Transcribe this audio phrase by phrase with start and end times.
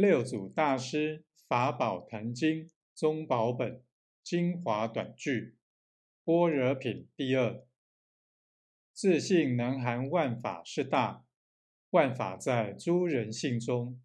[0.00, 3.84] 六祖大师法宝坛经宗宝本
[4.22, 5.58] 精华短句
[6.24, 7.62] 般若品第二。
[8.94, 11.26] 自信能含万法是大，
[11.90, 14.00] 万法在诸人性中，